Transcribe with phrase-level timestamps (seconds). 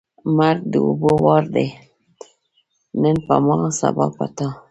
[0.37, 1.67] مرګ د اوبو وار دی
[3.01, 4.47] نن په ما، سبا په تا.